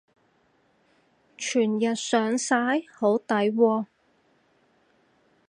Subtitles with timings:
[1.37, 2.55] 全日上晒？
[2.91, 3.85] 好抵喎